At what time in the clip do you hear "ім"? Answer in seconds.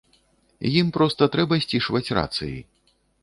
0.79-0.87